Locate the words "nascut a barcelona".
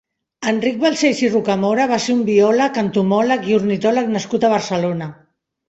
4.17-5.15